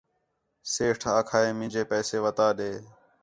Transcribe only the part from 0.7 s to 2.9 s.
سیٹھ آکھا ہِے مینجے پیسے وتا ݙے